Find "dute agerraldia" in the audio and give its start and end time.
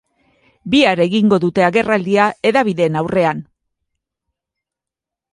1.43-2.25